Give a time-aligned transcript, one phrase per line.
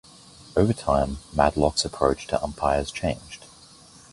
[0.55, 3.45] Over time, Madlock's approach to umpires changed.